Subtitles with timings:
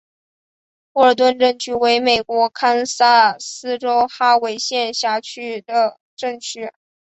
[0.93, 6.71] 沃尔顿镇区为美国堪萨斯州哈维县辖下的镇区。